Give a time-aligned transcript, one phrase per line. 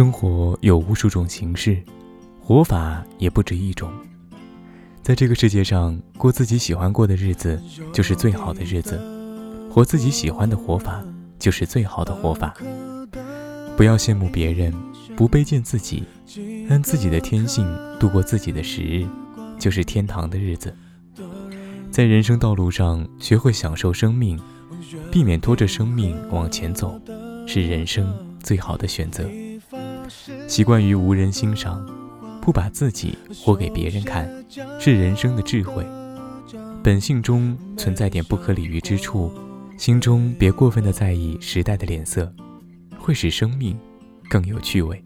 [0.00, 1.78] 生活有无数种形式，
[2.40, 3.92] 活法也不止一种。
[5.02, 7.60] 在这个世界上，过自己喜欢过的日子
[7.92, 8.98] 就是最好的日子，
[9.70, 11.04] 活自己喜欢的活法
[11.38, 12.54] 就是最好的活法。
[13.76, 14.72] 不要羡慕别人，
[15.14, 16.04] 不卑贱自己，
[16.70, 19.06] 按自己的天性度过自己的时日，
[19.58, 20.74] 就是天堂的日子。
[21.90, 24.40] 在人生道路上，学会享受生命，
[25.12, 26.98] 避免拖着生命往前走，
[27.46, 28.10] 是人生
[28.42, 29.28] 最好的选择。
[30.46, 31.84] 习惯于无人欣赏，
[32.40, 34.28] 不把自己活给别人看，
[34.78, 35.86] 是人生的智慧。
[36.82, 39.32] 本性中存在点不可理喻之处，
[39.76, 42.32] 心中别过分的在意时代的脸色，
[42.98, 43.78] 会使生命
[44.28, 45.02] 更有趣味。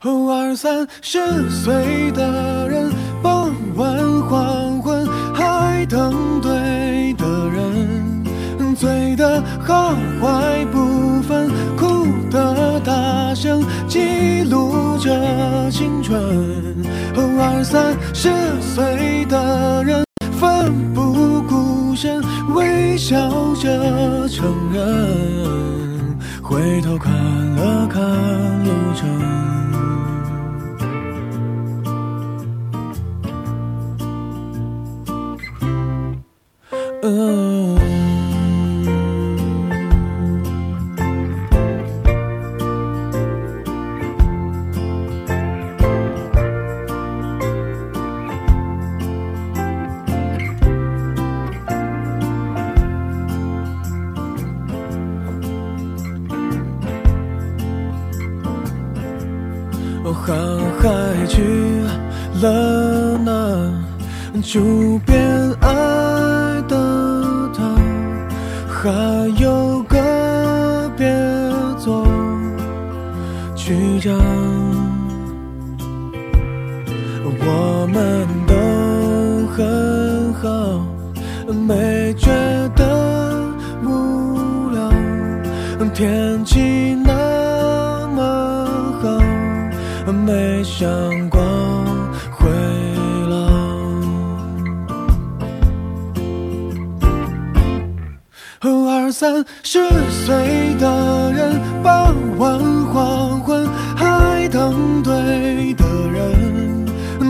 [0.00, 8.24] 二三十岁的人，傍晚黄昏还等对的人，
[8.76, 10.83] 醉的好坏不
[15.74, 16.16] 青春，
[17.16, 18.30] 二三十
[18.60, 20.04] 岁的人
[20.38, 22.22] 奋不顾身，
[22.54, 23.16] 微笑
[23.56, 27.12] 着承认，回头看
[27.56, 28.00] 了看
[28.64, 29.08] 路程。
[60.06, 60.36] 我航
[60.78, 61.42] 海去
[62.42, 63.32] 了哪？
[64.42, 64.60] 就
[65.06, 65.16] 变
[65.62, 65.68] 爱
[66.68, 66.76] 的
[67.56, 67.74] 他，
[68.68, 68.90] 还
[69.40, 71.08] 有个别
[71.78, 72.06] 做
[73.56, 74.10] 去找。
[77.46, 78.54] 我们都
[79.54, 80.84] 很好，
[81.66, 82.28] 没觉
[82.76, 83.48] 得
[83.82, 84.92] 无聊。
[85.94, 86.83] 天气
[90.84, 91.14] 那。
[91.14, 91.40] 没想过
[92.30, 92.50] 会
[93.30, 93.36] 老，
[98.60, 102.60] 二三十岁的人，傍晚
[102.92, 106.86] 黄昏还等对的人，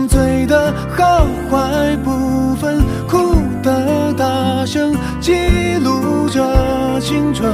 [0.09, 5.33] 醉的好坏不分，哭的大声，记
[5.81, 7.49] 录着青春。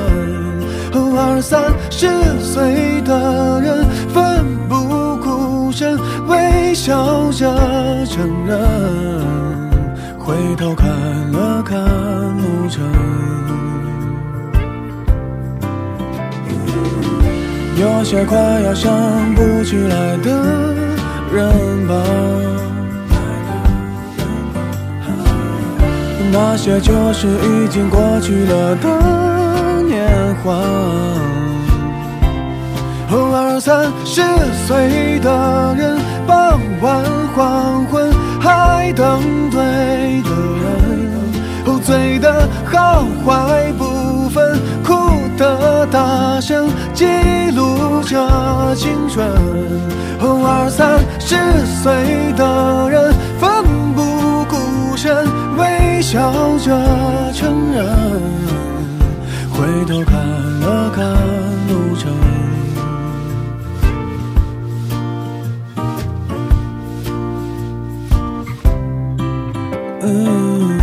[1.14, 2.08] 二三十
[2.42, 3.86] 岁的人，
[6.84, 7.46] 笑着
[8.08, 8.58] 承认，
[10.18, 10.90] 回头看
[11.32, 12.84] 了看路程，
[17.80, 18.92] 有些快要想
[19.36, 20.32] 不起来的
[21.32, 21.94] 人吧，
[26.32, 30.60] 那些就是已经过去了的年华。
[33.34, 34.24] 二三十
[34.66, 36.01] 岁的人，
[36.82, 37.04] 晚
[37.36, 39.22] 黄昏还等
[39.52, 39.60] 对
[40.24, 40.30] 的
[40.64, 44.96] 人，醉的好坏不分，哭
[45.38, 47.06] 的大声，记
[47.56, 49.30] 录着青春。
[50.44, 51.36] 二三十
[51.82, 51.92] 岁
[52.36, 53.64] 的人，奋
[53.96, 55.28] 不顾身，
[55.58, 57.86] 微笑着承认，
[59.52, 60.20] 回头看
[60.62, 61.04] 了看
[70.04, 70.81] 嗯。